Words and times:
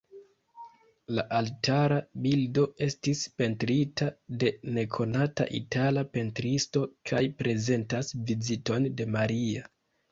La 1.17 1.25
altara 1.39 1.97
bildo 2.23 2.63
estis 2.87 3.21
pentrita 3.43 4.09
de 4.45 4.51
nekonata 4.79 5.49
itala 5.61 6.07
pentristo 6.17 6.87
kaj 7.13 7.25
prezentas 7.45 8.15
Viziton 8.33 8.95
de 8.99 9.11
Maria. 9.21 9.69